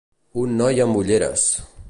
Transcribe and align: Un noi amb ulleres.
Un 0.43 0.55
noi 0.61 0.81
amb 0.87 0.99
ulleres. 1.03 1.47